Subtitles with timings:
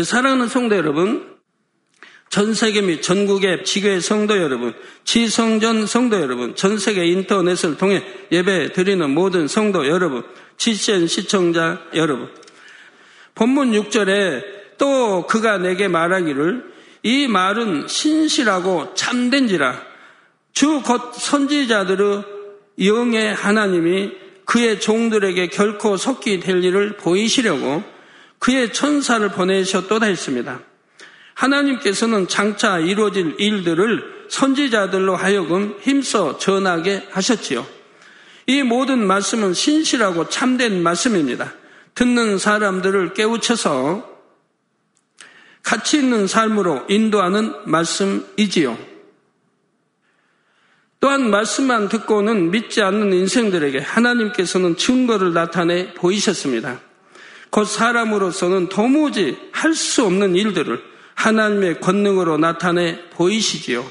[0.00, 1.36] 사랑하는 성도 여러분,
[2.30, 4.72] 전 세계 및 전국의 지교의 성도 여러분,
[5.04, 8.02] 지성전 성도 여러분, 전 세계 인터넷을 통해
[8.32, 10.24] 예배 드리는 모든 성도 여러분,
[10.56, 12.30] 지센 시청자 여러분.
[13.34, 14.42] 본문 6절에
[14.78, 16.72] 또 그가 내게 말하기를
[17.02, 19.82] 이 말은 신실하고 참된지라
[20.52, 22.24] 주 곧 선지자들의
[22.84, 24.12] 영의 하나님이
[24.44, 27.82] 그의 종들에게 결코 속기 될 일을 보이시려고
[28.42, 30.60] 그의 천사를 보내셨도다 했습니다.
[31.34, 37.64] 하나님께서는 장차 이루어질 일들을 선지자들로 하여금 힘써 전하게 하셨지요.
[38.48, 41.54] 이 모든 말씀은 신실하고 참된 말씀입니다.
[41.94, 44.10] 듣는 사람들을 깨우쳐서
[45.62, 48.76] 가치 있는 삶으로 인도하는 말씀이지요.
[50.98, 56.91] 또한 말씀만 듣고는 믿지 않는 인생들에게 하나님께서는 증거를 나타내 보이셨습니다.
[57.52, 60.82] 곧 사람으로서는 도무지 할 수 없는 일들을
[61.14, 63.84] 하나님의 권능으로 나타내 보이시지요.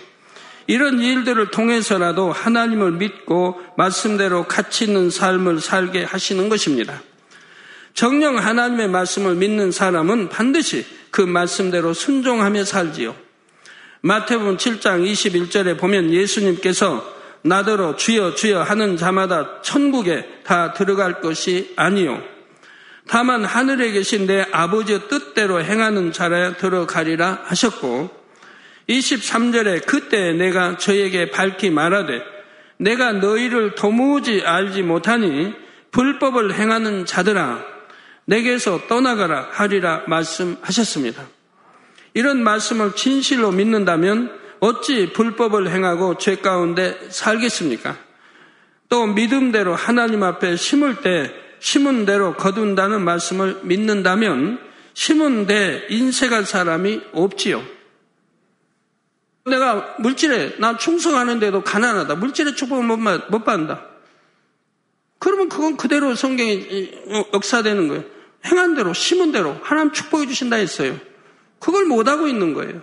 [0.66, 7.04] 이런 일들을 통해서라도 하나님을 믿고 말씀대로 가치 있는 삶을 살게 하시는 것입니다.
[7.94, 13.16] 정령 하나님의 말씀을 믿는 사람은 반드시 그 말씀대로 순종하며 살지요.
[14.02, 17.06] 마태복음 7장 21절에 보면 예수님께서
[17.44, 22.22] 나더러 주여 주여 하는 자마다 천국에 다 들어갈 것이 아니요
[23.12, 28.10] 다만 하늘에 계신 내 아버지의 뜻대로 행하는 자라 들어가리라 하셨고
[28.88, 32.22] 23절에 그때 내가 저에게 밝히 말하되
[32.78, 35.54] 내가 너희를 도무지 알지 못하니
[35.92, 37.66] 불법을 행하는 자들아
[38.24, 41.22] 내게서 떠나가라 하리라 말씀하셨습니다.
[42.14, 47.98] 이런 말씀을 진실로 믿는다면 어찌 불법을 행하고 죄 가운데 살겠습니까?
[48.88, 54.60] 또 믿음대로 하나님 앞에 심을 때 심은 대로 거둔다는 말씀을 믿는다면
[54.94, 57.64] 심은 데 인색할 사람이 없지요.
[59.46, 62.16] 내가 물질에 나 충성하는데도 가난하다.
[62.16, 63.86] 물질의 축복을 못, 못 받는다.
[65.20, 66.92] 그러면 그건 그대로 성경이
[67.32, 68.04] 역사되는 거예요.
[68.44, 71.00] 행한 대로 심은 대로 하나님 축복해 주신다 했어요.
[71.60, 72.82] 그걸 못 하고 있는 거예요.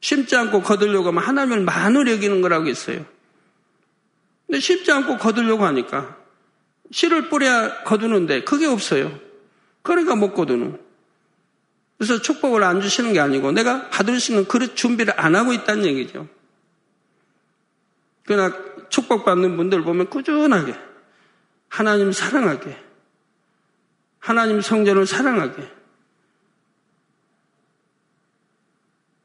[0.00, 3.06] 심지 않고 거들려고 하면 하나님을 만으로 여기는 거라고 했어요.
[4.50, 6.16] 근데 쉽지 않고 거두려고 하니까
[6.90, 9.16] 씨를 뿌려야 거두는데 그게 없어요.
[9.82, 10.76] 그러니까 못 거두는.
[11.96, 15.84] 그래서 축복을 안 주시는 게 아니고 내가 받을 수 있는 그릇 준비를 안 하고 있다는
[15.84, 16.26] 얘기죠.
[18.24, 18.52] 그러나
[18.88, 20.74] 축복받는 분들 보면 꾸준하게
[21.68, 22.76] 하나님 사랑하게
[24.18, 25.62] 하나님 성전을 사랑하게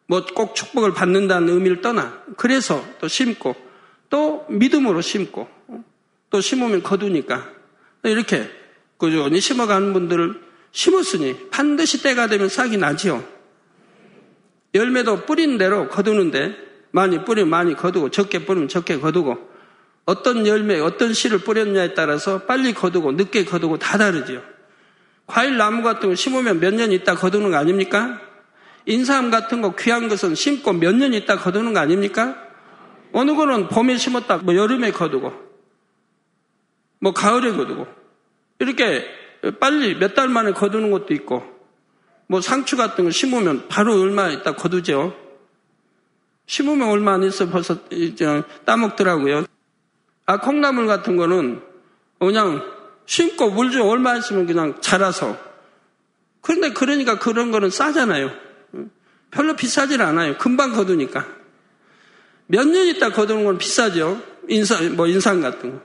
[0.06, 3.65] 뭐 꼭 축복을 받는다는 의미를 떠나 그래서 또 심고
[4.10, 5.48] 또 믿음으로 심고
[6.30, 7.50] 또 심으면 거두니까
[8.04, 8.50] 이렇게
[8.98, 13.24] 꾸준히 심어가는 분들을 심었으니 반드시 때가 되면 싹이 나지요.
[14.74, 16.56] 열매도 뿌린 대로 거두는데
[16.92, 19.38] 많이 뿌리면 많이 거두고 적게 뿌리면 적게 거두고
[20.06, 24.42] 어떤 열매, 어떤 씨를 뿌렸냐에 따라서 빨리 거두고 늦게 거두고 다 다르지요.
[25.26, 28.22] 과일 나무 같은 거 심으면 몇 년 있다 거두는 거 아닙니까?
[28.86, 32.45] 인삼 같은 거 귀한 것은 심고 몇 년 있다 거두는 거 아닙니까?
[33.18, 35.32] 어느 거는 봄에 심었다, 뭐 여름에 거두고,
[37.00, 37.88] 뭐 가을에 거두고,
[38.60, 39.06] 이렇게
[39.60, 41.44] 빨리 몇 달 만에 거두는 것도 있고,
[42.28, 45.16] 뭐 상추 같은 거 심으면 바로 얼마 있다 거두죠.
[46.48, 47.78] 심으면 얼마 안 있어 벌써
[48.66, 49.46] 따먹더라고요.
[50.26, 51.62] 아, 콩나물 같은 거는
[52.20, 52.64] 그냥
[53.06, 55.38] 심고 물 좀 얼마 있으면 그냥 자라서.
[56.42, 58.32] 그런데 그러니까 그런 거는 싸잖아요.
[59.32, 60.38] 별로 비싸질 않아요.
[60.38, 61.45] 금방 거두니까.
[62.48, 64.22] 몇 년 있다 거두는 건 비싸죠.
[64.48, 65.82] 인상, 뭐 인상 같은 거.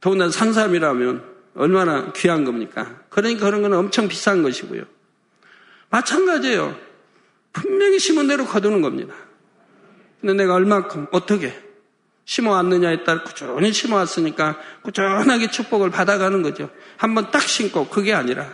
[0.00, 3.00] 더군다나 산삼이라면 얼마나 귀한 겁니까?
[3.08, 4.84] 그러니까 그런 건 엄청 비싼 것이고요.
[5.90, 6.76] 마찬가지예요.
[7.52, 9.14] 분명히 심은 대로 거두는 겁니다.
[10.20, 11.56] 근데 내가 얼마큼, 어떻게
[12.24, 16.70] 심어왔느냐에 따라 꾸준히 심어왔으니까 꾸준하게 축복을 받아가는 거죠.
[16.96, 18.52] 한번 딱 심고 그게 아니라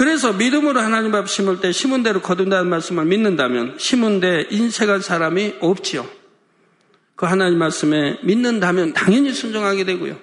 [0.00, 5.56] 그래서 믿음으로 하나님 앞 심을 때 심은 대로 거둔다는 말씀을 믿는다면 심은 데 인색할 사람이
[5.60, 6.08] 없지요.
[7.16, 10.16] 그 하나님 말씀에 믿는다면 당연히 순종하게 되고요.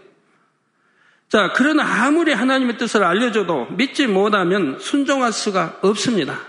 [1.30, 6.40] 자, 그러나 아무리 하나님의 뜻을 알려줘도 믿지 못하면 순종할 수가 없습니다.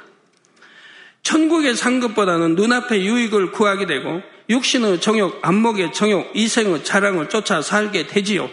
[1.23, 8.49] 천국의 상급보다는 눈앞의 유익을 구하게 되고 육신의 정욕, 안목의 정욕, 이생의 자랑을 쫓아 살게 되지요.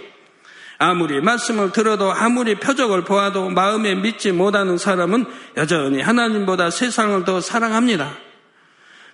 [0.78, 5.26] 아무리 말씀을 들어도 아무리 표적을 보아도 마음에 믿지 못하는 사람은
[5.58, 8.18] 여전히 하나님보다 세상을 더 사랑합니다.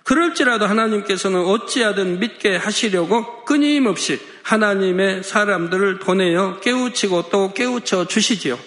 [0.04, 8.58] 그럴지라도 하나님께서는 어찌하든 믿게 하시려고 끊임없이 하나님의 사람들을 보내어 깨우치고 또 깨우쳐 주시지요.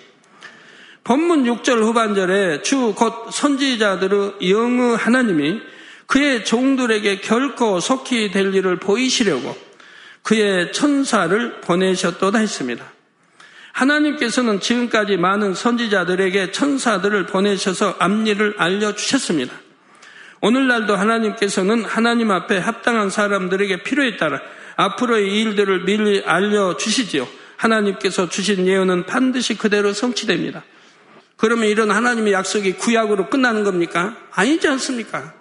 [1.04, 5.62] 본문 6절 후반절에 주 곧 선지자들의 영의 하나님이
[6.08, 9.56] 그의 종들에게 결코 속히 될 일을 보이시려고
[10.26, 12.84] 그의 천사를 보내셨도다 했습니다.
[13.74, 19.54] 하나님께서는 지금까지 많은 선지자들에게 천사들을 보내셔서 앞일을 알려주셨습니다.
[20.42, 24.42] 오늘날도 하나님께서는 하나님 앞에 합당한 사람들에게 필요에 따라
[24.78, 27.28] 앞으로의 일들을 미리 알려주시지요.
[27.58, 30.64] 하나님께서 주신 예언은 반드시 그대로 성취됩니다.
[31.38, 34.18] 그러면 이런 하나님의 약속이 구약으로 끝나는 겁니까?
[34.32, 35.34] 아니지 않습니까?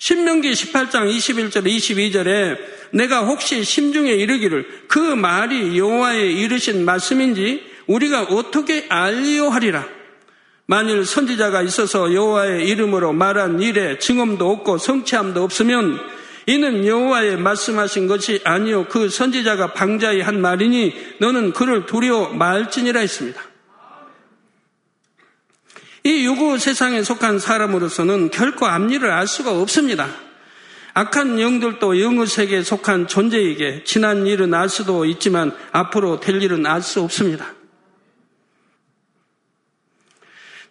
[0.00, 2.56] 신명기 18장 21절 22절에
[2.92, 9.86] 내가 혹시 심중에 이르기를 그 말이 여호와의 이르신 말씀인지 우리가 어떻게 알리오하리라.
[10.64, 16.00] 만일 선지자가 있어서 여호와의 이름으로 말한 일에 증언도 없고 성취함도 없으면
[16.46, 23.49] 이는 여호와의 말씀하신 것이 아니요 그 선지자가 방자히 한 말이니 너는 그를 두려워 말지니라 했습니다.
[26.02, 30.08] 이 유구 세상에 속한 사람으로서는 결코 앞일을 알 수가 없습니다.
[30.94, 36.82] 악한 영들도 영의 세계에 속한 존재에게 지난 일은 알 수도 있지만 앞으로 될 일은 알
[36.82, 37.54] 수 없습니다.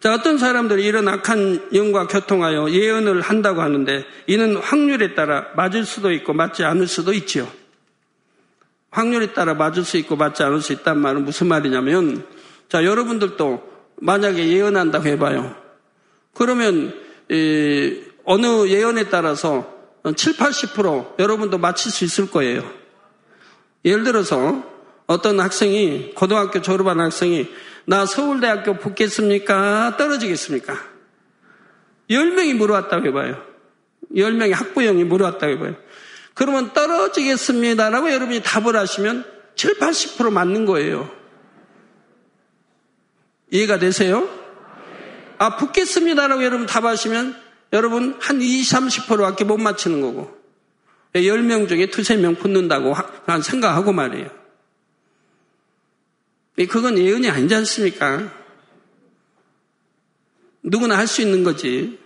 [0.00, 6.10] 자, 어떤 사람들이 이런 악한 영과 교통하여 예언을 한다고 하는데 이는 확률에 따라 맞을 수도
[6.10, 7.46] 있고 맞지 않을 수도 있지요.
[8.90, 12.26] 확률에 따라 맞을 수 있고 맞지 않을 수 있단 말은 무슨 말이냐면
[12.68, 13.69] 자, 여러분들도
[14.00, 15.54] 만약에 예언한다고 해봐요.
[16.34, 16.94] 그러면
[17.30, 19.78] 이, 어느 예언에 따라서
[20.16, 22.62] 7, 80% 여러분도 맞힐 수 있을 거예요.
[23.84, 24.64] 예를 들어서
[25.06, 27.48] 어떤 학생이 고등학교 졸업한 학생이
[27.84, 29.96] 나 서울대학교 붙겠습니까?
[29.96, 30.74] 떨어지겠습니까?
[32.10, 33.42] 10명이 물어왔다고 해봐요.
[34.14, 35.76] 10명의 학부형이 물어왔다고 해봐요.
[36.34, 39.24] 그러면 떨어지겠습니다라고 여러분이 답을 하시면
[39.56, 41.10] 7, 80% 맞는 거예요.
[43.50, 44.28] 이해가 되세요?
[45.38, 47.40] 아, 붙겠습니다라고 여러분 답하시면
[47.72, 50.36] 여러분 한 20, 30%밖에 못 맞히는 거고
[51.14, 52.94] 10명 중에 두세 명 붙는다고
[53.42, 54.28] 생각하고 말이에요.
[56.68, 58.30] 그건 예언이 아니지 않습니까?
[60.62, 61.98] 누구나 할 수 있는 거지.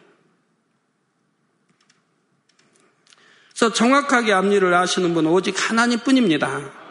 [3.50, 6.83] 그래서 정확하게 앞일을 아시는 분은 오직 하나님 뿐입니다.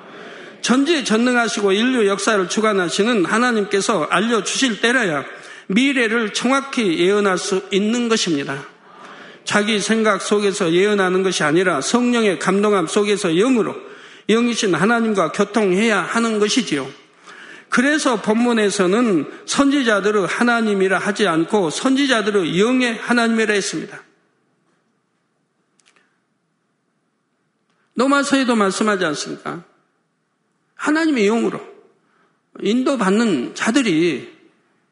[0.63, 5.25] 전지에 전능하시고 인류 역사를 주관하시는 하나님께서 알려주실 때라야
[5.67, 8.65] 미래를 정확히 예언할 수 있는 것입니다.
[9.43, 13.75] 자기 생각 속에서 예언하는 것이 아니라 성령의 감동함 속에서 영으로
[14.29, 16.89] 영이신 하나님과 교통해야 하는 것이지요.
[17.67, 24.01] 그래서 본문에서는 선지자들의 하나님이라 하지 않고 선지자들의 영의 하나님이라 했습니다.
[27.95, 29.72] 노마서에도 말씀하지 않습니까?
[30.83, 31.61] 하나님의 영으로
[32.59, 34.29] 인도받는 자들이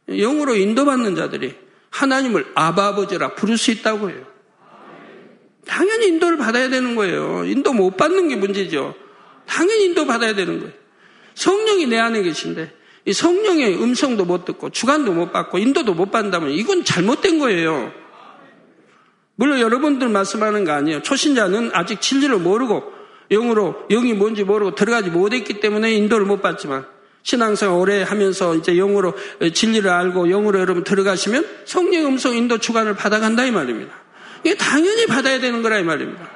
[0.08, 1.54] 영으로 인도받는 자들이
[1.90, 4.26] 하나님을 아바아버지라 부를 수 있다고 해요.
[5.66, 7.44] 당연히 인도를 받아야 되는 거예요.
[7.46, 8.96] 인도 못 받는 게 문제죠.
[9.46, 10.74] 당연히 인도 받아야 되는 거예요.
[11.36, 12.74] 성령이 내 안에 계신데
[13.06, 17.92] 이 성령의 음성도 못 듣고 주관도 못 받고 인도도 못 받는다면 이건 잘못된 거예요.
[19.36, 21.02] 물론 여러분들 말씀하는 거 아니에요.
[21.02, 23.01] 초신자는 아직 진리를 모르고
[23.32, 26.86] 영으로 영이 뭔지 모르고 들어가지 못했기 때문에 인도를 못 받지만
[27.24, 29.14] 신앙생활 오래 하면서 이제 영으로
[29.54, 33.94] 진리를 알고 영으로 여러분 들어가시면 성령 음성 인도 주관을 받아간다 이 말입니다.
[34.44, 36.30] 이게 당연히 받아야 되는 거라 이 말입니다.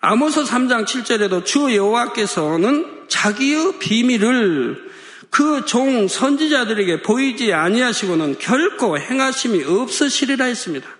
[0.00, 4.86] 아모서 3장 7절에도 주 여호와께서는 자기의 비밀을
[5.30, 10.95] 그 종 선지자들에게 보이지 아니하시고는 결코 행하심이 없으시리라 했습니다.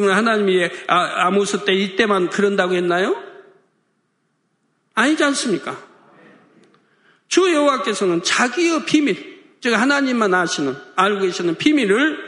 [0.00, 3.16] 그러면 하나님이 아, 아모스 때 이때만 그런다고 했나요?
[4.94, 5.78] 아니지 않습니까?
[7.28, 12.18] 주 여호와께서는 자기의 비밀, 즉 하나님만 아시는 알고 계시는 비밀을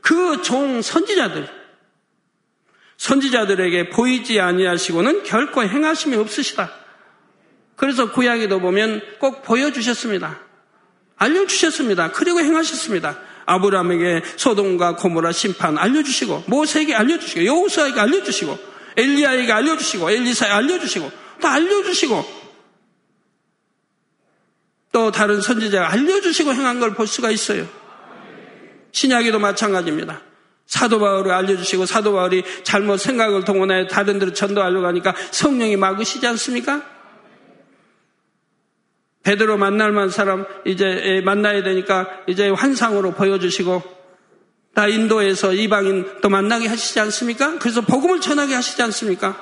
[0.00, 1.48] 그 종 선지자들
[2.96, 6.70] 선지자들에게 보이지 아니하시고는 결코 행하심이 없으시다.
[7.74, 10.40] 그래서 구약에도 보면 꼭 보여주셨습니다.
[11.16, 12.12] 알려주셨습니다.
[12.12, 13.18] 그리고 행하셨습니다.
[13.46, 18.58] 아브라함에게 소돔과 고모라 심판 알려주시고 모세에게 알려주시고 여호수아에게 알려주시고
[18.96, 21.10] 엘리야에게 알려주시고 엘리사에 알려주시고
[21.40, 22.36] 또 알려주시고
[24.92, 27.66] 또 다른 선지자가 알려주시고 행한 걸 볼 수가 있어요.
[28.92, 30.22] 신약에도 마찬가지입니다.
[30.66, 36.95] 사도 바울을 알려주시고 사도 바울이 잘못 생각을 동원하여 다른 데로 전도하려고 하니까 성령이 막으시지 않습니까?
[39.26, 43.82] 베드로 만날 만 사람 이제 만나야 되니까 이제 환상으로 보여주시고
[44.72, 47.58] 다 인도에서 이방인 또 만나게 하시지 않습니까?
[47.58, 49.36] 그래서 복음을 전하게 하시지 않습니까?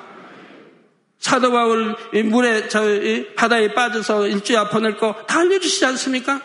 [1.19, 2.83] 사도 바울 물에 저
[3.37, 6.41] 바다에 빠져서 일주일 보낼 거다 알려주시지 않습니까?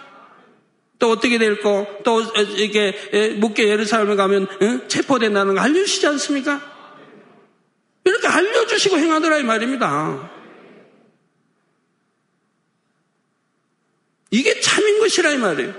[0.98, 2.22] 또 어떻게 될 거, 또
[2.58, 4.48] 이게 묵게 예루살렘에 가면
[4.90, 6.62] 체포된다는 거 알려주시지 않습니까?
[8.04, 10.39] 이렇게 알려주시고 행하더라 이 말입니다.
[14.32, 15.74] 이게 참인 것이라 이 말이에요.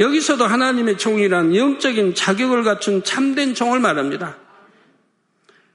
[0.00, 4.38] 여기서도 하나님의 종이란 영적인 자격을 갖춘 참된 종을 말합니다.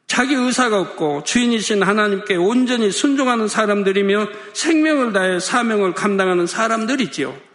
[0.08, 7.50] 자기 의사가 없고 주인이신 하나님께 온전히 순종하는 사람들이며 생명을 다해 사명을 감당하는 사람들이지요.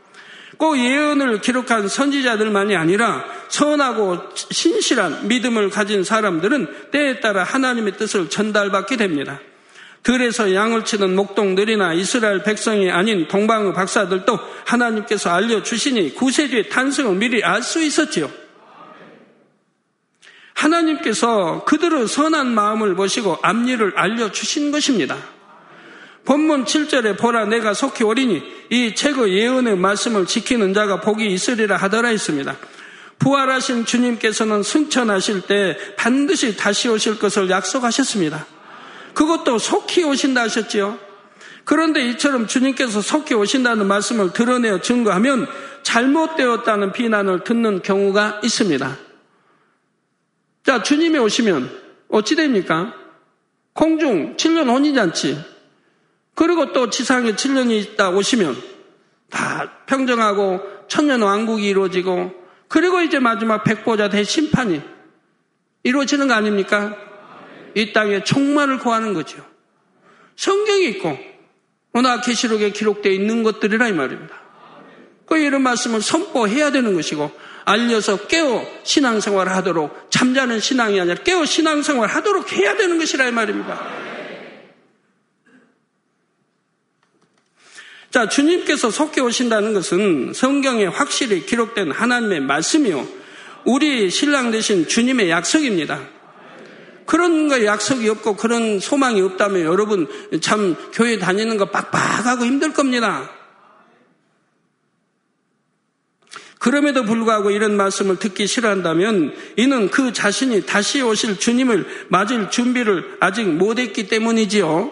[0.56, 8.96] 꼭 예언을 기록한 선지자들만이 아니라 선하고 신실한 믿음을 가진 사람들은 때에 따라 하나님의 뜻을 전달받게
[8.96, 9.40] 됩니다.
[10.04, 17.62] 들에서 양을 치는 목동들이나 이스라엘 백성이 아닌 동방의 박사들도 하나님께서 알려주시니 구세주의 탄생을 미리 알
[17.62, 18.30] 수 있었지요.
[20.52, 25.16] 하나님께서 그들의 선한 마음을 보시고 앞일을 알려주신 것입니다.
[26.26, 32.10] 본문 7절에 보라 내가 속히 오리니 이 책의 예언의 말씀을 지키는 자가 복이 있으리라 하더라
[32.10, 32.56] 했습니다.
[33.18, 38.53] 부활하신 주님께서는 승천하실 때 반드시 다시 오실 것을 약속하셨습니다.
[39.14, 40.98] 그것도 속히 오신다 하셨지요.
[41.64, 45.46] 그런데 이처럼 주님께서 속히 오신다는 말씀을 드러내어 증거하면
[45.82, 48.96] 잘못되었다는 비난을 듣는 경우가 있습니다.
[50.64, 51.70] 자, 주님이 오시면
[52.08, 52.94] 어찌 됩니까?
[53.72, 55.38] 공중 7년 혼인잔치,
[56.34, 58.56] 그리고 또 지상에 7년이 있다 오시면
[59.30, 62.32] 다 평정하고 천년 왕국이 이루어지고,
[62.68, 64.82] 그리고 이제 마지막 백보자 대심판이
[65.82, 66.96] 이루어지는 거 아닙니까?
[67.74, 69.44] 이 땅에 총만을 구하는 거죠.
[70.36, 71.18] 성경이 있고,
[71.92, 74.34] 워낙 계시록에 기록되어 있는 것들이라 이 말입니다.
[75.26, 77.30] 그 이런 말씀을 선포해야 되는 것이고,
[77.64, 84.04] 알려서 깨어 신앙생활을 하도록 잠자는 신앙이 아니라 깨어 신앙생활을 하도록 해야 되는 것이라 이 말입니다.
[88.10, 93.08] 자, 주님께서 속해 오신다는 것은 성경에 확실히 기록된 하나님의 말씀이요.
[93.64, 96.13] 우리 신랑 되신 주님의 약속입니다.
[97.06, 100.06] 그런 거 약속이 없고 그런 소망이 없다면 여러분
[100.40, 103.30] 참 교회 다니는 거 빡빡하고 힘들 겁니다.
[106.58, 113.46] 그럼에도 불구하고 이런 말씀을 듣기 싫어한다면 이는 그 자신이 다시 오실 주님을 맞을 준비를 아직
[113.46, 114.90] 못했기 때문이지요.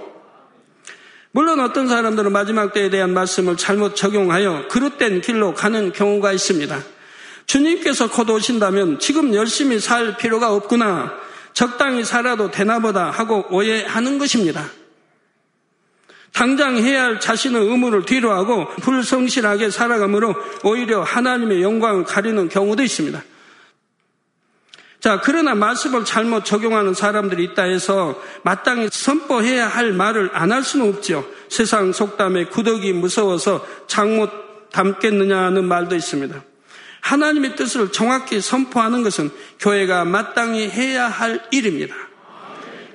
[1.31, 6.79] 물론 어떤 사람들은 마지막 때에 대한 말씀을 잘못 적용하여 그릇된 길로 가는 경우가 있습니다.
[7.47, 11.15] 주님께서 곧 오신다면 지금 열심히 살 필요가 없구나.
[11.53, 14.67] 적당히 살아도 되나보다 하고 오해하는 것입니다.
[16.33, 23.23] 당장 해야 할 자신의 의무를 뒤로하고 불성실하게 살아가므로 오히려 하나님의 영광을 가리는 경우도 있습니다.
[25.01, 30.89] 자, 그러나 말씀을 잘못 적용하는 사람들이 있다 해서 마땅히 선포해야 할 말을 안 할 수는
[30.89, 31.29] 없죠.
[31.49, 36.43] 세상 속담에 구덕이 무서워서 장못 담겠느냐는 말도 있습니다.
[37.03, 39.31] 하나님의 뜻을 정확히 선포하는 것은
[39.61, 41.95] 교회가 마땅히 해야 할 일입니다.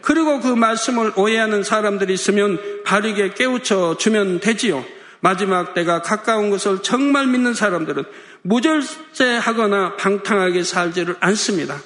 [0.02, 4.84] 그리고 그 말씀을 오해하는 사람들이 있으면 바르게 깨우쳐 주면 되지요.
[5.20, 8.06] 마지막 때가 가까운 것을 정말 믿는 사람들은
[8.44, 11.78] 무절제하거나 방탕하게 살지를 않습니다.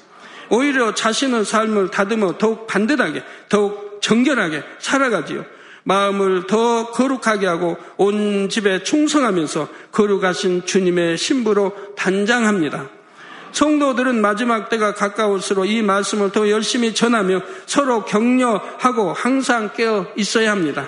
[0.50, 5.46] 오히려 자신의 삶을 다듬어 더욱 반듯하게, 더욱 정결하게 살아가지요.
[5.84, 12.90] 마음을 더 거룩하게 하고 온 집에 충성하면서 거룩하신 주님의 신부로 단장합니다.
[13.52, 20.88] 성도들은 마지막 때가 가까울수록 이 말씀을 더 열심히 전하며 서로 격려하고 항상 깨어 있어야 합니다.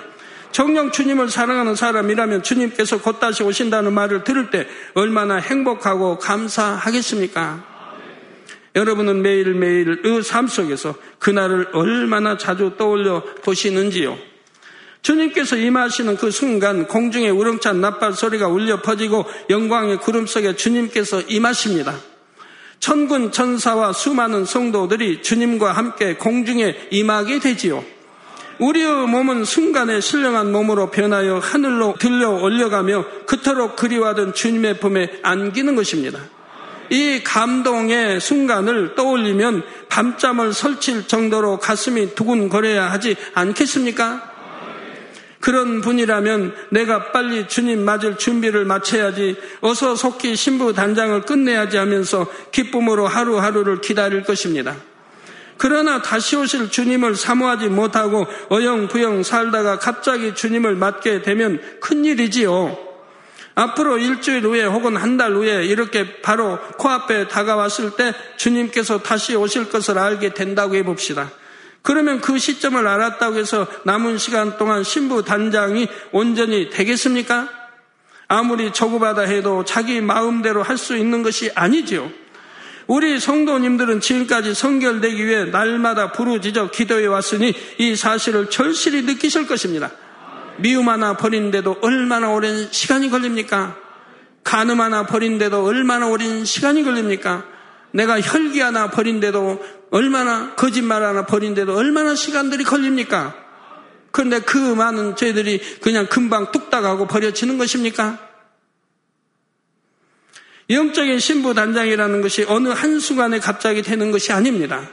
[0.52, 7.74] 정령 주님을 사랑하는 사람이라면 주님께서 곧 다시 오신다는 말을 들을 때 얼마나 행복하고 감사하겠습니까?
[8.76, 14.16] 여러분은 매일매일 의 삶 속에서 그날을 얼마나 자주 떠올려 보시는지요?
[15.04, 21.94] 주님께서 임하시는 그 순간 공중에 우렁찬 나팔 소리가 울려 퍼지고 영광의 구름 속에 주님께서 임하십니다.
[22.80, 27.84] 천군 천사와 수많은 성도들이 주님과 함께 공중에 임하게 되지요.
[28.58, 36.18] 우리의 몸은 순간에 신령한 몸으로 변하여 하늘로 들려 올려가며 그토록 그리워하던 주님의 품에 안기는 것입니다.
[36.88, 44.33] 이 감동의 순간을 떠올리면 밤잠을 설칠 정도로 가슴이 두근거려야 하지 않겠습니까?
[45.44, 53.06] 그런 분이라면 내가 빨리 주님 맞을 준비를 마쳐야지 어서 속히 신부 단장을 끝내야지 하면서 기쁨으로
[53.06, 54.74] 하루하루를 기다릴 것입니다.
[55.58, 62.78] 그러나 다시 오실 주님을 사모하지 못하고 어영부영 살다가 갑자기 주님을 맞게 되면 큰일이지요.
[63.54, 69.68] 앞으로 일주일 후에 혹은 한 달 후에 이렇게 바로 코앞에 다가왔을 때 주님께서 다시 오실
[69.68, 71.30] 것을 알게 된다고 해봅시다.
[71.84, 77.50] 그러면 그 시점을 알았다고 해서 남은 시간 동안 신부 단장이 온전히 되겠습니까?
[78.26, 82.10] 아무리 저구받아 해도 자기 마음대로 할 수 있는 것이 아니지요.
[82.86, 89.90] 우리 성도님들은 지금까지 성결되기 위해 날마다 부르짖어 기도해 왔으니 이 사실을 절실히 느끼실 것입니다.
[90.56, 93.76] 미움 하나 버린데도 얼마나 오랜 시간이 걸립니까?
[94.42, 97.44] 간음 하나 버린데도 얼마나 오랜 시간이 걸립니까?
[97.92, 103.32] 내가 혈기 하나 버린데도 얼마나 거짓말 하나 버린데도 얼마나 시간들이 걸립니까?
[104.10, 108.18] 그런데 그 많은 죄들이 그냥 금방 뚝딱 하고 버려지는 것입니까?
[110.68, 114.90] 영적인 신부 단장이라는 것이 어느 한순간에 갑자기 되는 것이 아닙니다.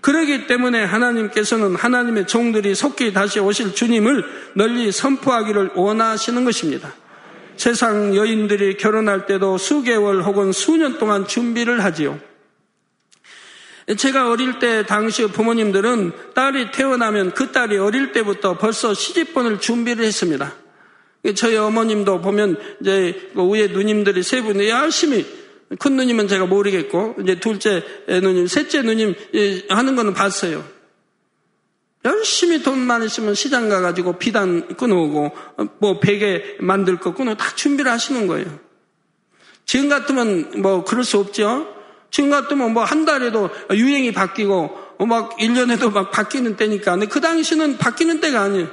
[0.00, 6.94] 그러기 때문에 하나님께서는 하나님의 종들이 속히 다시 오실 주님을 널리 선포하기를 원하시는 것입니다.
[7.58, 12.29] 세상 여인들이 결혼할 때도 수개월 혹은 수년 동안 준비를 하지요.
[13.96, 20.54] 제가 어릴 때 당시 부모님들은 딸이 태어나면 그 딸이 어릴 때부터 벌써 시집본을 준비를 했습니다.
[21.34, 25.26] 저희 어머님도 보면 이제 그 위에 누님들이 세 분이 열심히
[25.78, 29.14] 큰 누님은 제가 모르겠고 이제 둘째 누님, 셋째 누님
[29.68, 30.64] 하는 거는 봤어요.
[32.04, 35.32] 열심히 돈만 있으면 시장 가가지고 비단 끊어오고
[35.78, 38.58] 뭐 베개 만들 거 끊어 다 준비를 하시는 거예요.
[39.66, 41.79] 지금 같으면 뭐 그럴 수 없죠.
[42.10, 46.92] 지금 같으면 뭐 한 달에도 유행이 바뀌고 뭐막 1년에도 막 바뀌는 때니까.
[46.92, 48.68] 근데 그 당시는 바뀌는 때가 아니에요.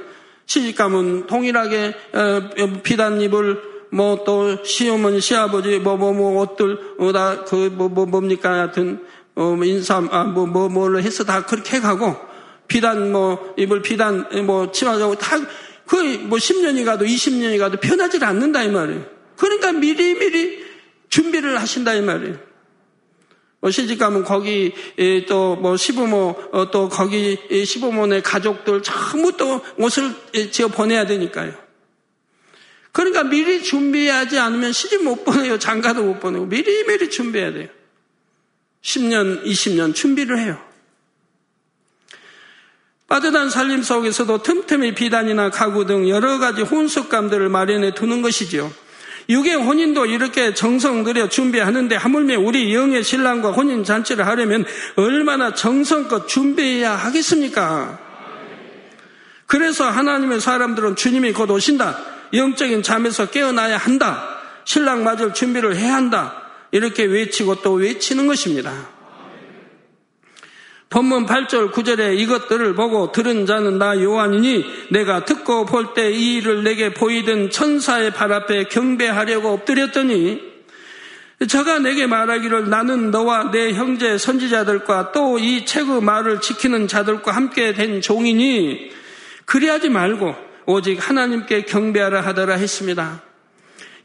[0.45, 2.49] 시집가면 동일하게 어,
[2.83, 8.51] 비단잎을 뭐 또 시어머니 시아버지 뭐 뭐뭐 뭐, 뭐 옷들 어, 다그 뭐 뭐 뭡니까
[8.53, 9.03] 하여튼
[9.35, 12.15] 어, 뭐 인삼 아뭐 뭐 뭐를 해서 다 그렇게 가고
[12.67, 15.37] 비단 뭐 입을 비단 뭐 치마자고 다
[15.85, 19.05] 거의 뭐 10년이 가도 20년이 가도 변하지 않는다 이 말이에요.
[19.37, 20.65] 그러니까 미리미리
[21.09, 22.46] 준비를 하신다 이 말이에요.
[23.59, 24.73] 뭐 시집 가면 거기
[25.27, 30.13] 또 뭐 시부모 어, 또 거기 시부모네 가족들 전부 또 옷을
[30.51, 31.53] 지어 보내야 되니까요.
[32.91, 35.59] 그러니까 미리 준비하지 않으면 시집 못 보내요.
[35.59, 37.67] 장가도 못 보내고 미리 미리 준비해야 돼요.
[38.81, 40.59] 10년, 20년 준비를 해요.
[43.07, 48.71] 빠듯한 살림 속에서도 틈틈이 비단이나 가구 등 여러 가지 혼숙감들을 마련해 두는 것이지요.
[49.29, 56.27] 육의 혼인도 이렇게 정성 들여 준비하는데 하물며 우리 영의 신랑과 혼인 잔치를 하려면 얼마나 정성껏
[56.27, 57.99] 준비해야 하겠습니까?
[59.45, 61.97] 그래서 하나님의 사람들은 주님이 곧 오신다.
[62.33, 64.37] 영적인 잠에서 깨어나야 한다.
[64.65, 66.43] 신랑 맞을 준비를 해야 한다.
[66.71, 68.96] 이렇게 외치고 또 외치는 것입니다.
[70.89, 76.63] 본문 8절 9절에 이것들을 보고 들은 자는 나 요한이니 내가 듣고 볼 때 이 일을
[76.63, 80.41] 내게 보이던 천사의 발 앞에 경배하려고 엎드렸더니
[81.47, 87.73] 저가 내게 말하기를 나는 너와 내 형제 선지자들과 또 이 책의 말을 지키는 자들과 함께
[87.73, 88.91] 된 종이니
[89.45, 93.21] 그리하지 말고 오직 하나님께 경배하라 하더라 했습니다.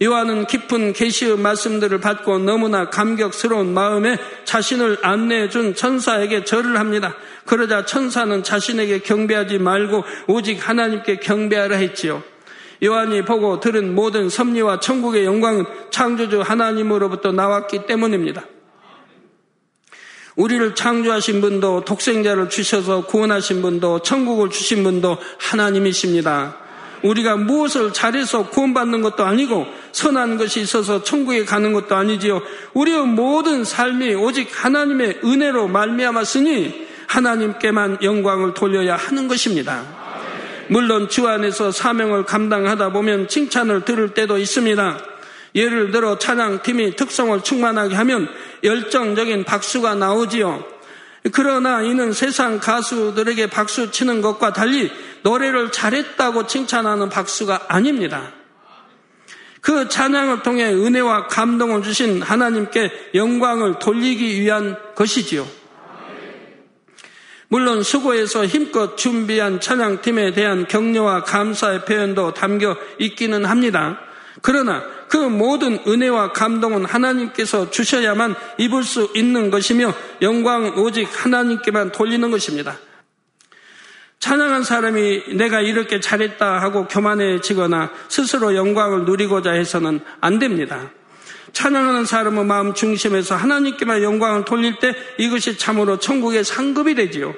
[0.02, 7.14] 요한은 깊은 계시의 말씀들을 받고 너무나 감격스러운 마음에 자신을 안내해 준 천사에게 절을 합니다.
[7.46, 12.22] 그러자 천사는 자신에게 경배하지 말고 오직 하나님께 경배하라 했지요.
[12.82, 18.44] 요한이 보고 들은 모든 섭리와 천국의 영광은 창조주 하나님으로부터 나왔기 때문입니다.
[20.34, 26.61] 우리를 창조하신 분도 독생자를 주셔서 구원하신 분도 천국을 주신 분도 하나님이십니다.
[27.02, 32.42] 우리가 무엇을 잘해서 구원받는 것도 아니고 선한 것이 있어서 천국에 가는 것도 아니지요.
[32.74, 39.84] 우리의 모든 삶이 오직 하나님의 은혜로 말미암았으니 하나님께만 영광을 돌려야 하는 것입니다.
[40.68, 44.98] 물론 주 안에서 사명을 감당하다 보면 칭찬을 들을 때도 있습니다.
[45.54, 48.28] 예를 들어 찬양팀이 특성을 충만하게 하면
[48.64, 50.64] 열정적인 박수가 나오지요.
[51.32, 54.90] 그러나 이는 세상 가수들에게 박수 치는 것과 달리
[55.22, 58.32] 노래를 잘했다고 칭찬하는 박수가 아닙니다.
[59.60, 65.46] 그 찬양을 통해 은혜와 감동을 주신 하나님께 영광을 돌리기 위한 것이지요.
[67.46, 74.00] 물론 수고해서 힘껏 준비한 찬양팀에 대한 격려와 감사의 표현도 담겨 있기는 합니다.
[74.40, 82.30] 그러나 그 모든 은혜와 감동은 하나님께서 주셔야만 입을 수 있는 것이며 영광은 오직 하나님께만 돌리는
[82.30, 82.78] 것입니다.
[84.22, 90.92] 찬양한 사람이 내가 이렇게 잘했다 하고 교만해지거나 스스로 영광을 누리고자 해서는 안 됩니다.
[91.52, 97.34] 찬양하는 사람의 마음 중심에서 하나님께만 영광을 돌릴 때 이것이 참으로 천국의 상급이 되지요.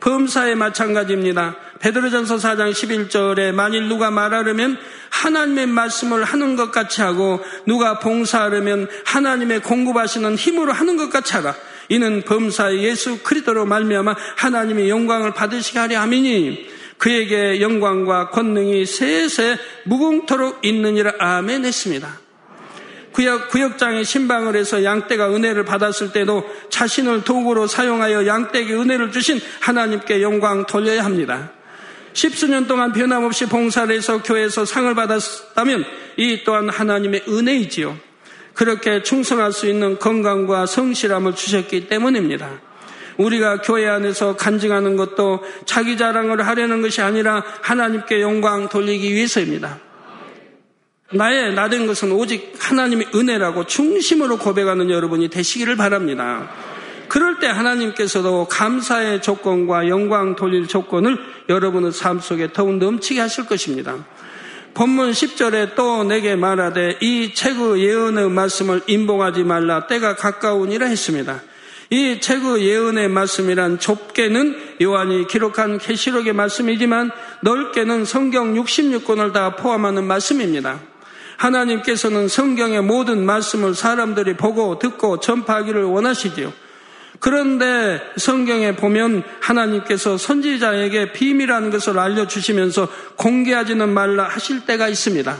[0.00, 1.56] 범사에 마찬가지입니다.
[1.80, 4.76] 베드로전서 4장 11절에 만일 누가 말하려면
[5.08, 11.54] 하나님의 말씀을 하는 것 같이 하고 누가 봉사하려면 하나님의 공급하시는 힘으로 하는 것 같이 하라.
[11.88, 20.64] 이는 범사의 예수 그리스도로 말미암아 하나님의 영광을 받으시게 하려 함이니 그에게 영광과 권능이 세세 무궁토록
[20.64, 22.20] 있느니라 아멘 했습니다.
[23.12, 30.22] 구역, 구역장에 신방을 해서 양떼가 은혜를 받았을 때도 자신을 도구로 사용하여 양떼에게 은혜를 주신 하나님께
[30.22, 31.52] 영광 돌려야 합니다.
[32.12, 35.84] 십수년 동안 변함없이 봉사를 해서 교회에서 상을 받았다면
[36.16, 38.07] 이 또한 하나님의 은혜이지요.
[38.58, 42.60] 그렇게 충성할 수 있는 건강과 성실함을 주셨기 때문입니다.
[43.16, 49.78] 우리가 교회 안에서 간증하는 것도 자기 자랑을 하려는 것이 아니라 하나님께 영광 돌리기 위해서입니다.
[51.12, 56.50] 나의 나된 것은 오직 하나님의 은혜라고 중심으로 고백하는 여러분이 되시기를 바랍니다.
[57.06, 61.16] 그럴 때 하나님께서도 감사의 조건과 영광 돌릴 조건을
[61.48, 64.04] 여러분의 삶 속에 더욱 넘치게 하실 것입니다.
[64.78, 71.42] 본문 10절에 또 내게 말하되 이 책의 예언의 말씀을 인봉하지 말라 때가 가까우니라 했습니다.
[71.90, 77.10] 이 책의 예언의 말씀이란 좁게는 요한이 기록한 계시록의 말씀이지만
[77.42, 80.78] 넓게는 성경 66권을 다 포함하는 말씀입니다.
[81.38, 86.52] 하나님께서는 성경의 모든 말씀을 사람들이 보고 듣고 전파하기를 원하시지요.
[87.20, 95.36] 그런데 성경에 보면 하나님께서 선지자에게 비밀한 것을 알려주시면서 공개하지는 말라 하실 때가 있습니다.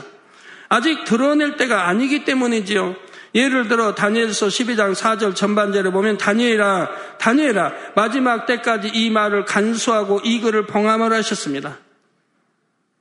[0.67, 2.95] 아직 드러낼 때가 아니기 때문이지요.
[3.35, 6.89] 예를 들어 다니엘서 12장 4절 전반절에 보면 다니엘아
[7.19, 11.77] 다니엘아 마지막 때까지 이 말을 간수하고 이 글을 봉함을 하셨습니다.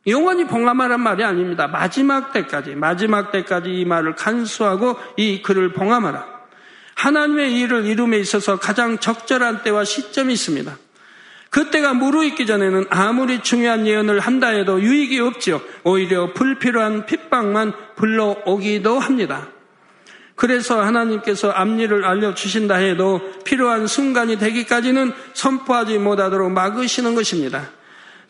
[0.07, 1.67] 영원히 봉함하란 말이 아닙니다.
[1.67, 6.38] 마지막 때까지 마지막 때까지 이 말을 간수하고 이 글을 봉함하라.
[6.99, 10.77] 하나님의 일을 이룸에 있어서 가장 적절한 때와 시점이 있습니다.
[11.51, 15.63] 그때가 무르익기 전에는 아무리 중요한 예언을 한다 해도 유익이 없지요.
[15.85, 19.49] 오히려 불필요한 핍박만 불러오기도 합니다.
[20.35, 27.71] 그래서 하나님께서 앞일을 알려주신다 해도 필요한 순간이 되기까지는 선포하지 못하도록 막으시는 것입니다.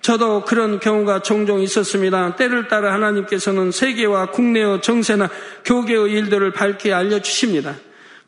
[0.01, 2.37] 저도 그런 경우가 종종 있었습니다.
[2.37, 5.29] 때를 따라 하나님께서는 세계와 국내의 정세나
[5.65, 7.75] 교계의 일들을 밝히 알려주십니다.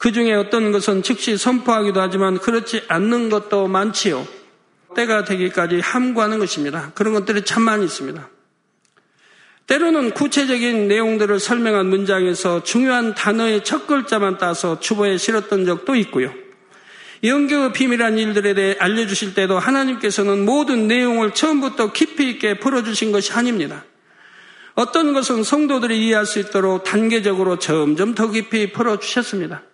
[0.01, 4.27] 그 중에 어떤 것은 즉시 선포하기도 하지만 그렇지 않는 것도 많지요.
[4.97, 6.91] 때가 되기까지 함구하는 것입니다.
[6.95, 8.27] 그런 것들이 참 많이 있습니다.
[9.67, 16.33] 때로는 구체적인 내용들을 설명한 문장에서 중요한 단어의 첫 글자만 따서 주보에 실었던 적도 있고요.
[17.23, 23.85] 영경의 비밀한 일들에 대해 알려주실 때도 하나님께서는 모든 내용을 처음부터 깊이 있게 풀어주신 것이 아닙니다.
[24.77, 29.65] 어떤 것은 성도들이 이해할 수 있도록 단계적으로 점점 더 깊이 풀어주셨습니다.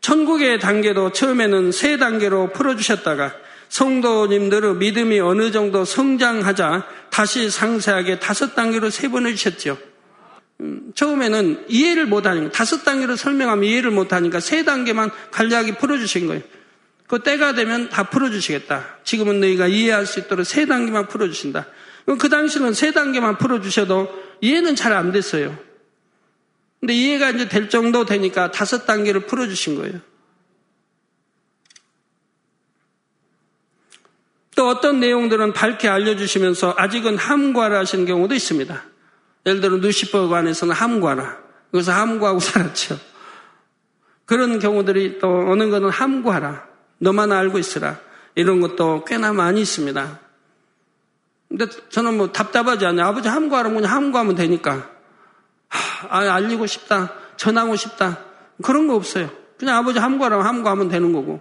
[0.00, 3.34] 천국의 단계도 처음에는 세 단계로 풀어주셨다가
[3.68, 9.78] 성도님들의 믿음이 어느 정도 성장하자 다시 상세하게 다섯 단계로 세 번 해 주셨죠.
[10.60, 16.42] 음, 처음에는 이해를 못하니까 다섯 단계로 설명하면 이해를 못하니까 세 단계만 간략하게 풀어주신 거예요.
[17.06, 18.98] 그 때가 되면 다 풀어주시겠다.
[19.04, 21.66] 지금은 너희가 이해할 수 있도록 세 단계만 풀어주신다.
[22.18, 24.08] 그 당시는 세 단계만 풀어주셔도
[24.40, 25.56] 이해는 잘 안 됐어요.
[26.80, 30.00] 근데 이해가 이제 될 정도 되니까 다섯 단계를 풀어주신 거예요.
[34.56, 38.84] 또 어떤 내용들은 밝게 알려주시면서 아직은 함과라 하시는 경우도 있습니다.
[39.46, 41.38] 예를 들어 누시퍼 관에서는 함과라.
[41.70, 42.98] 그래서 함구하고 살았죠.
[44.26, 46.66] 그런 경우들이 또 어느 거는 함구하라.
[46.98, 48.00] 너만 알고 있으라.
[48.34, 50.20] 이런 것도 꽤나 많이 있습니다.
[51.48, 53.06] 근데 저는 뭐 답답하지 않아요.
[53.06, 54.99] 아버지 함구하라면 그냥 함구하면 되니까.
[55.70, 57.14] 아, 알리고 싶다.
[57.36, 58.24] 전하고 싶다.
[58.62, 59.30] 그런 거 없어요.
[59.58, 61.40] 그냥 아버지 함구하라면 함구하면 되는 거고.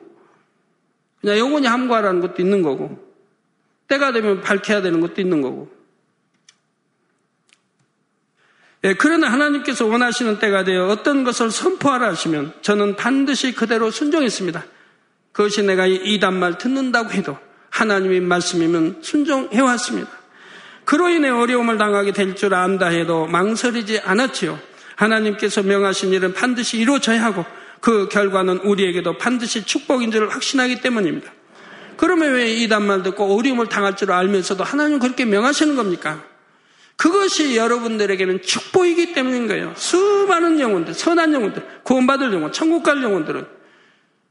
[1.21, 2.97] 그냥 영원히 함구하라는 것도 있는 거고.
[3.87, 5.69] 때가 되면 밝혀야 되는 것도 있는 거고.
[8.85, 14.65] 예, 그러나 하나님께서 원하시는 때가 되어 어떤 것을 선포하라 하시면 저는 반드시 그대로 순종했습니다.
[15.33, 17.37] 그것이 내가 이 단말 듣는다고 해도
[17.71, 20.18] 하나님의 말씀이면 순종해왔습니다.
[20.89, 24.57] 그로 인해 어려움을 당하게 될 줄 안다 해도 망설이지 않았지요.
[24.95, 27.45] 하나님께서 명하신 일은 반드시 이루어져야 하고
[27.79, 31.31] 그 결과는 우리에게도 반드시 축복인 줄 확신하기 때문입니다.
[31.95, 36.23] 그러면 왜 이단말 듣고 어려움을 당할 줄 알면서도 하나님 그렇게 명하시는 겁니까?
[36.95, 39.73] 그것이 여러분들에게는 축복이기 때문인 거예요.
[39.75, 43.45] 수많은 영혼들, 선한 영혼들, 구원받을 영혼, 천국 갈 영혼들은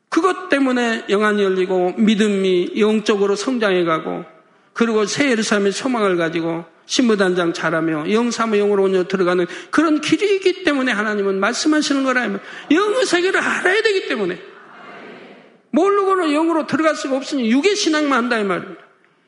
[0.08, 4.37] 그것 때문에 영안이 열리고 믿음이 영적으로 성장해가고
[4.78, 10.92] 그리고 새 예루살렘의 소망을 가지고 신부단장 잘하며 영사무 영으로 온여 들어가는 그런 길이 있기 때문에
[10.92, 12.38] 하나님은 말씀하시는 거라면
[12.70, 14.40] 영의 세계를 알아야 되기 때문에
[15.72, 18.80] 모르고는 영으로 들어갈 수가 없으니 육의 신앙만 한다 이 말입니다.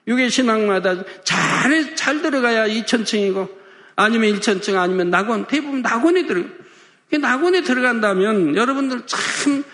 [0.06, 3.48] 육의 신앙마다 잘, 잘 들어가야 2천층이고
[3.96, 6.44] 아니면 1천층 아니면 낙원 대부분 낙원에 들어
[7.10, 9.64] 낙원에 들어간다면 여러분들 참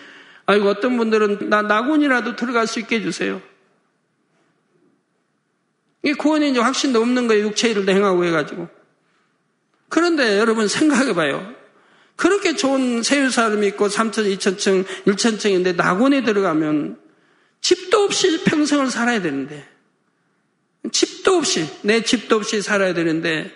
[0.46, 3.42] 아이고, 어떤 분들은 나 낙원이라도 들어갈 수 있게 해주세요.
[6.02, 7.46] 이 구원이 이제 확신도 없는 거예요.
[7.46, 8.68] 육체일을 행하고 해가지고.
[9.88, 11.54] 그런데 여러분 생각해봐요.
[12.16, 16.98] 그렇게 좋은 세유 사람이 있고 3천, 2천층, 1천층인데 낙원에 들어가면
[17.60, 19.66] 집도 없이 평생을 살아야 되는데
[20.92, 23.52] 집도 없이 내 집도 없이 살아야 되는데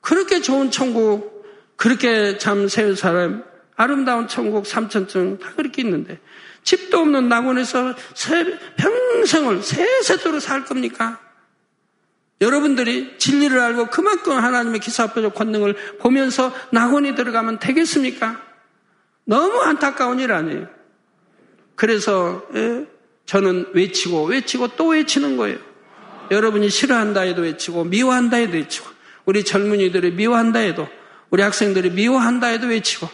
[0.00, 1.44] 그렇게 좋은 천국
[1.76, 3.44] 그렇게 참 세유 사람
[3.76, 6.18] 아름다운 천국 3천층 다 그렇게 있는데
[6.64, 7.94] 집도 없는 낙원에서
[8.76, 11.20] 평 생을 세세토록 살 겁니까?
[12.40, 18.40] 여러분들이 진리를 알고 그만큼 하나님의 기사표적 권능을 보면서 낙원에 들어가면 되겠습니까?
[19.24, 20.68] 너무 안타까운 일 아니에요.
[21.74, 22.86] 그래서 예,
[23.24, 25.58] 저는 외치고 외치고 또 외치는 거예요.
[26.30, 28.88] 여러분이 싫어한다 해도 외치고 미워한다 해도 외치고
[29.24, 30.88] 우리 젊은이들이 미워한다 해도
[31.30, 33.08] 우리 학생들이 미워한다 해도 외치고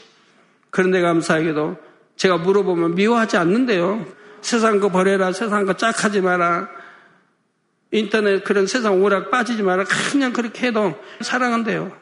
[0.70, 1.76] 그런데 감사하게도
[2.16, 4.06] 제가 물어보면 미워하지 않는데요.
[4.42, 6.68] 세상 거 버려라 세상 거 짝하지 마라
[7.92, 9.84] 인터넷 그런 세상 오락 빠지지 마라.
[10.10, 11.92] 그냥 그렇게 해도 사랑한대요.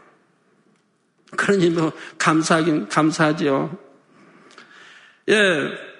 [1.37, 3.76] 그러니 뭐 감사하긴 감사하지요.
[5.29, 5.90] 예.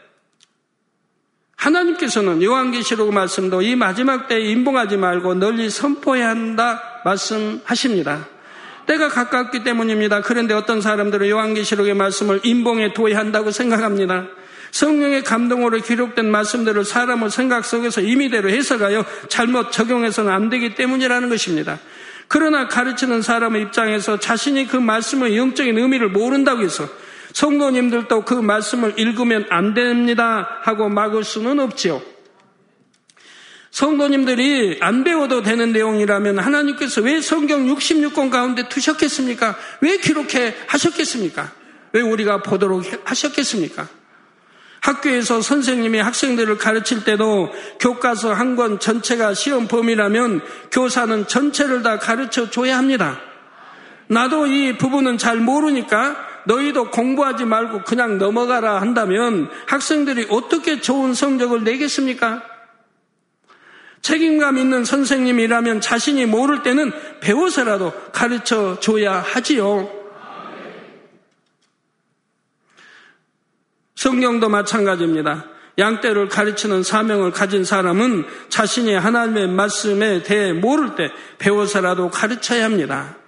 [1.57, 8.29] 하나님께서는 요한계시록 말씀도 이 마지막 때에 인봉하지 말고 널리 선포해야 한다 말씀하십니다.
[8.87, 10.22] 때가 가깝기 때문입니다.
[10.22, 14.26] 그런데 어떤 사람들은 요한계시록의 말씀을 인봉에 도의한다고 생각합니다.
[14.70, 21.78] 성령의 감동으로 기록된 말씀들을 사람의 생각 속에서 임의대로 해석하여 잘못 적용해서는 안 되기 때문이라는 것입니다.
[22.28, 26.88] 그러나 가르치는 사람의 입장에서 자신이 그 말씀의 영적인 의미를 모른다고 해서
[27.33, 32.02] 성도님들도 그 말씀을 읽으면 안 됩니다 하고 막을 수는 없지요.
[33.70, 39.56] 성도님들이 안 배워도 되는 내용이라면 하나님께서 왜 성경 66권 가운데 두셨겠습니까?
[39.80, 41.52] 왜 기록해 하셨겠습니까?
[41.92, 43.88] 왜 우리가 보도록 하셨겠습니까?
[44.80, 50.40] 학교에서 선생님이 학생들을 가르칠 때도 교과서 한 권 전체가 시험 범위라면
[50.72, 53.20] 교사는 전체를 다 가르쳐 줘야 합니다.
[54.08, 56.16] 나도 이 부분은 잘 모르니까
[56.46, 62.42] 너희도 공부하지 말고 그냥 넘어가라 한다면 학생들이 어떻게 좋은 성적을 내겠습니까?
[64.02, 66.90] 책임감 있는 선생님이라면 자신이 모를 때는
[67.20, 69.99] 배워서라도 가르쳐 줘야 하지요.
[74.00, 75.44] 성경도 마찬가지입니다.
[75.78, 83.18] 양떼를 가르치는 사명을 가진 사람은 자신이 하나님의 말씀에 대해 모를 때 배워서라도 가르쳐야 합니다.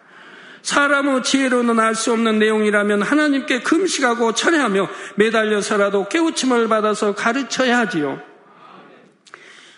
[0.62, 8.18] 사람의 지혜로는 알 수 없는 내용이라면 하나님께 금식하고 철회하며 매달려서라도 깨우침을 받아서 가르쳐야 하지요.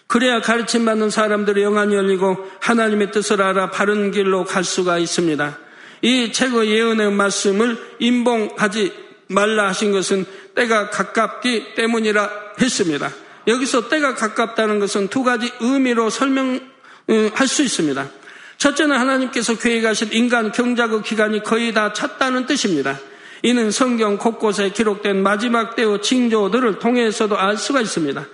[0.07, 5.59] 그래야 가르침 받는 사람들의 영안이 열리고 하나님의 뜻을 알아 바른 길로 갈 수가 있습니다.
[6.03, 9.04] 이 책의 예언의 말씀을 인봉하지
[9.35, 13.11] 말라 하신 것은 때가 가깝기 때문이라 했습니다.
[13.47, 18.09] 여기서 때가 가깝다는 것은 두 가지 의미로 설명할 수 있습니다.
[18.57, 22.99] 첫째는 하나님께서 계획하신 인간 경작의 기간이 거의 다 찼다는 뜻입니다.
[23.43, 28.25] 이는 성경 곳곳에 기록된 마지막 때의 징조들을 통해서도 알 수가 있습니다.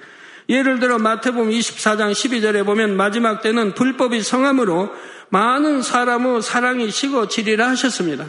[0.48, 4.90] 예를 들어 마태복음 24장 12절에 보면 마지막 때는 불법이 성함으로
[5.30, 8.26] 많은 사람의 사랑이 식어 지리라 하셨습니다.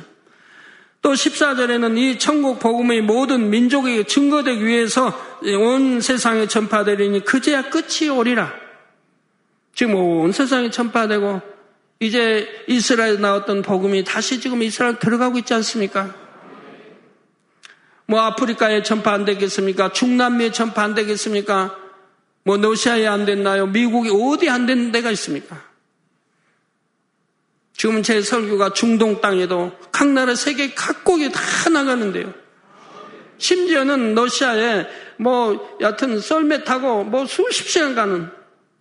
[1.02, 5.12] 또 14절에는 이 천국 복음의 모든 민족에게 증거되기 위해서
[5.60, 8.54] 온 세상에 전파되리니 그제야 끝이 오리라.
[9.74, 11.42] 지금 온 세상에 전파되고
[12.00, 16.14] 이제 이스라엘에 나왔던 복음이 다시 지금 이스라엘 들어가고 있지 않습니까?
[18.06, 19.94] 뭐 아프리카에 전파 안 되겠습니까?
[19.94, 21.78] 중남미에 전파 안 되겠습니까?
[22.44, 23.68] 뭐 러시아에 안 됐나요?
[23.68, 25.71] 미국이 어디 안 되는 데가 있습니까?
[27.82, 31.42] 지금 제 설교가 중동 땅에도 각 나라 세계 각국에 다
[31.72, 32.32] 나가는데요.
[33.40, 34.86] 심지어는 러시아에
[35.18, 38.30] 뭐 여하튼 썰매 타고 뭐 수십 시간 가는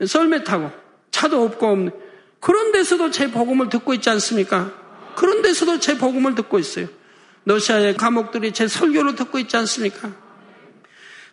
[0.05, 0.71] 썰매 타고
[1.13, 1.93] 차도 없고 없는
[2.41, 4.71] 그런 데서도 제 복음을 듣고 있지 않습니까?
[5.17, 6.87] 그런 데서도 제 복음을 듣고 있어요.
[7.47, 10.11] 러시아의 감옥들이 제 설교를 듣고 있지 않습니까?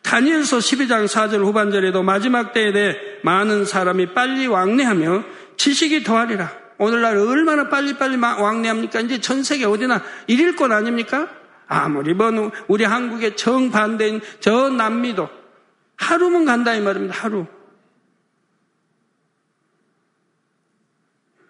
[0.03, 5.25] 다니엘서 12장 4절 후반절에도 마지막 때에 대해 많은 사람이 빨리 왕래하며
[5.57, 6.66] 지식이 더하리라.
[6.79, 9.01] 오늘날 얼마나 빨리빨리 왕래합니까?
[9.01, 11.29] 이제 전 세계 어디나 일일권 아닙니까?
[11.67, 15.27] 아무리 뭐 우리 한국의 정반대인 저 남미도
[15.97, 17.15] 하루면 간다 이 말입니다.
[17.15, 17.45] 하루.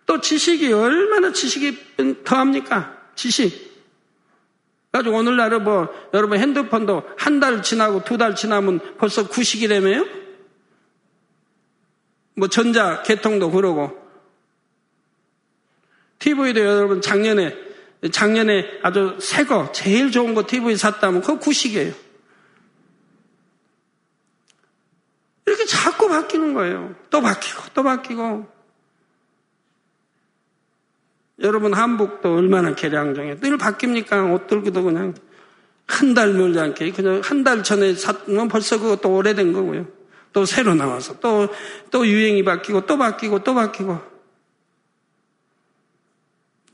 [0.05, 2.97] 또 지식이 얼마나 지식이 더합니까?
[3.15, 3.67] 지식.
[4.91, 10.05] 가지고 오늘날은 뭐 여러분 핸드폰도 한 달 지나고 두 달 지나면 벌써 구식이 되며요?
[12.35, 14.07] 뭐 전자 개통도 그러고
[16.19, 17.56] TV도 여러분 작년에
[18.12, 21.93] 작년에 아주 새 거, 제일 좋은 거 TV 샀다면 그거 구식이에요.
[25.45, 26.95] 이렇게 자꾸 바뀌는 거예요.
[27.10, 28.47] 또 바뀌고 또 바뀌고.
[31.39, 33.39] 여러분 한복도 얼마나 개량정해.
[33.39, 34.34] 늘 바뀝니까?
[34.34, 35.13] 옷 들기도 그냥
[35.88, 39.88] 한달 멀지 않게 그냥 한 달 전에 샀으면 벌써 그것도 오래된 거고요.
[40.34, 41.47] 또 새로 나와서 또
[41.91, 44.16] 또 유행이 바뀌고 또 바뀌고 또 바뀌고.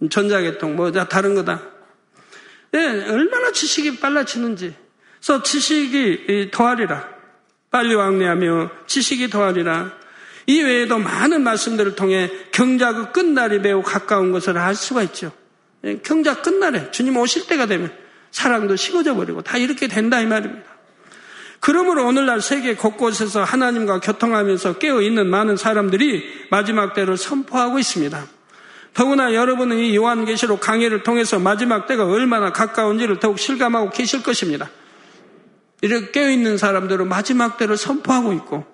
[0.09, 1.61] 전자계통, 뭐, 다른 거다.
[2.71, 2.79] 네,
[3.09, 4.75] 얼마나 지식이 빨라지는지.
[5.19, 7.07] 그래서 지식이 더하리라.
[7.71, 9.93] 빨리 왕래하며 지식이 더하리라.
[10.45, 15.31] 이 외에도 많은 말씀들을 통해 경작의 끝날이 매우 가까운 것을 알 수가 있죠.
[15.85, 17.91] 예, 경작 끝날에 주님 오실 때가 되면
[18.31, 20.63] 사랑도 식어져 버리고 다 이렇게 된다 이 말입니다.
[21.59, 28.27] 그러므로 오늘날 세계 곳곳에서 하나님과 교통하면서 깨어 있는 많은 사람들이 마지막 때를 선포하고 있습니다.
[28.93, 34.69] 더구나 여러분은 이 요한계시록 강의를 통해서 마지막 때가 얼마나 가까운지를 더욱 실감하고 계실 것입니다.
[35.81, 38.65] 이렇게 깨어있는 사람들은 마지막 때를 선포하고 있고,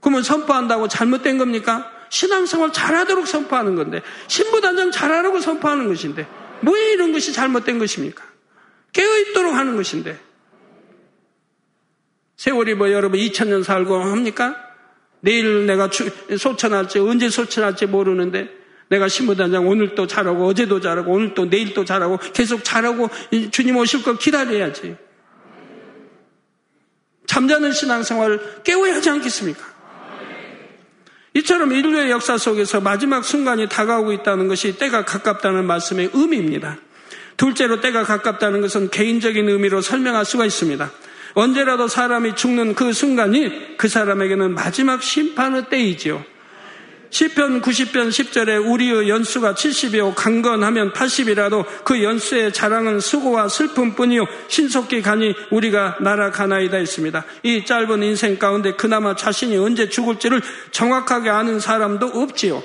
[0.00, 1.90] 그러면 선포한다고 잘못된 겁니까?
[2.08, 6.26] 신앙생활 잘하도록 선포하는 건데, 신부단장 잘하라고 선포하는 것인데,
[6.62, 8.24] 왜 이런 것이 잘못된 것입니까?
[8.92, 10.18] 깨어있도록 하는 것인데.
[12.36, 14.56] 세월이 뭐 여러분 2000년 살고 합니까?
[15.20, 15.90] 내일 내가
[16.38, 18.50] 소천할지, 언제 소천할지 모르는데,
[18.88, 23.10] 내가 신부단장 오늘 또 잘하고, 어제도 잘하고, 오늘 또 내일 또 잘하고, 계속 잘하고,
[23.50, 24.96] 주님 오실 걸 기다려야지.
[27.26, 29.76] 잠자는 신앙생활 깨워야 하지 않겠습니까?
[31.34, 36.78] 이처럼 인류의 역사 속에서 마지막 순간이 다가오고 있다는 것이 때가 가깝다는 말씀의 의미입니다.
[37.36, 40.90] 둘째로 때가 가깝다는 것은 개인적인 의미로 설명할 수가 있습니다.
[41.34, 46.24] 언제라도 사람이 죽는 그 순간이 그 사람에게는 마지막 심판의 때이지요.
[47.16, 55.34] 시편 90편 10절에 우리의 연수가 70이요 강건하면 80이라도 그 연수의 자랑은 수고와 슬픔뿐이요 신속히 가니
[55.50, 57.24] 우리가 날아가나이다 했습니다.
[57.42, 62.62] 이 짧은 인생 가운데 그나마 자신이 언제 죽을지를 정확하게 아는 사람도 없지요.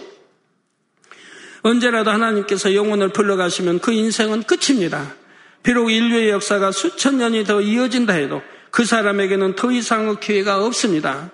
[1.62, 5.16] 언제라도 하나님께서 영혼을 불러가시면 그 인생은 끝입니다.
[5.64, 11.32] 비록 인류의 역사가 수천 년이 더 이어진다 해도 그 사람에게는 더 이상의 기회가 없습니다.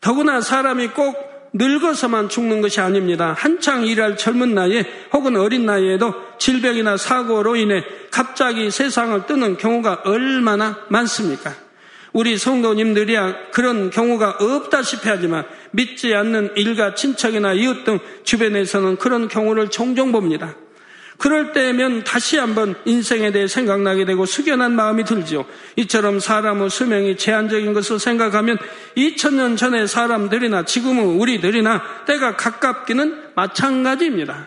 [0.00, 3.34] 더구나 사람이 꼭 늙어서만 죽는 것이 아닙니다.
[3.36, 10.78] 한창 일할 젊은 나이에 혹은 어린 나이에도 질병이나 사고로 인해 갑자기 세상을 뜨는 경우가 얼마나
[10.88, 11.54] 많습니까?
[12.12, 19.68] 우리 성도님들이야 그런 경우가 없다시피 하지만 믿지 않는 일가 친척이나 이웃 등 주변에서는 그런 경우를
[19.68, 20.54] 종종 봅니다.
[21.18, 25.44] 그럴 때면 다시 한번 인생에 대해 생각나게 되고 숙연한 마음이 들지요.
[25.74, 28.56] 이처럼 사람의 수명이 제한적인 것을 생각하면
[28.96, 34.46] 2000년 전의 사람들이나 지금의 우리들이나 때가 가깝기는 마찬가지입니다.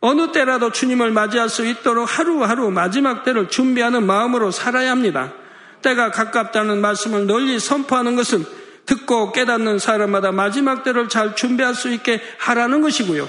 [0.00, 5.34] 어느 때라도 주님을 맞이할 수 있도록 하루하루 마지막 때를 준비하는 마음으로 살아야 합니다.
[5.82, 8.46] 때가 가깝다는 말씀을 널리 선포하는 것은
[8.86, 13.28] 듣고 깨닫는 사람마다 마지막 때를 잘 준비할 수 있게 하라는 것이고요.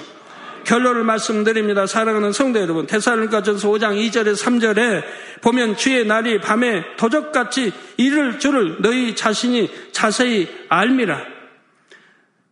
[0.64, 1.86] 결론을 말씀드립니다.
[1.86, 2.86] 사랑하는 성도 여러분.
[2.86, 5.02] 대사로니가전서 5장 2절에 3절에
[5.40, 11.20] 보면 주의 날이 밤에 도적같이 이를 줄을 너희 자신이 자세히 알미라.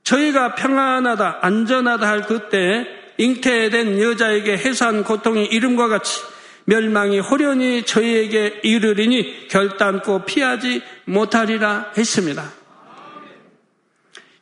[0.05, 2.87] 저희가 평안하다, 안전하다 할 그때
[3.19, 6.21] 잉태된 여자에게 해산 고통이 이름과 같이
[6.65, 12.60] 멸망이 호련히 저희에게 이르리니 결단코 피하지 못하리라 했습니다.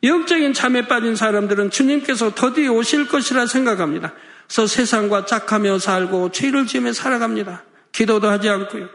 [0.03, 4.13] 영적인 잠에 빠진 사람들은 주님께서 더디 오실 것이라 생각합니다.
[4.47, 7.63] 그래서 세상과 짝하며 살고 죄를 지으며 살아갑니다.
[7.91, 8.89] 기도도 하지 않고요.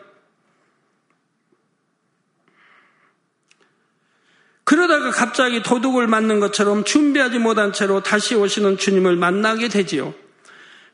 [4.64, 10.14] 그러다가 갑자기 도둑을 맞는 것처럼 준비하지 못한 채로 다시 오시는 주님을 만나게 되지요.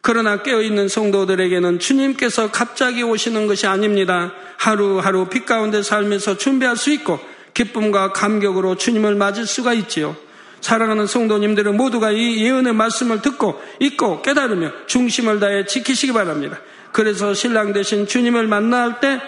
[0.03, 4.33] 그러나 깨어있는 성도들에게는 주님께서 갑자기 오시는 것이 아닙니다.
[4.59, 7.21] 하루하루 빛 가운데 살면서 준비할 수 있고
[7.61, 10.17] 기쁨과 감격으로 주님을 맞을 수가 있지요.
[10.61, 16.61] 사랑하는 성도님들은 모두가 이 예언의 말씀을 듣고 읽고 깨달으며 중심을 다해 지키시기 바랍니다.
[16.93, 19.21] 그래서 신랑 대신 주님을 만날 때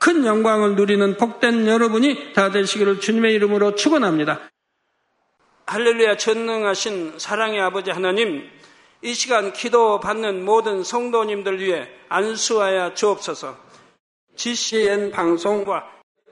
[0.00, 4.40] 큰 영광을 누리는 복된 여러분이 다 되시기를 주님의 이름으로 축원합니다.
[5.66, 8.48] 할렐루야 전능하신 사랑의 아버지 하나님
[9.02, 13.58] 이 시간 기도 받는 모든 성도님들 위해 안수하여 주옵소서.
[14.36, 15.99] GCN 방송과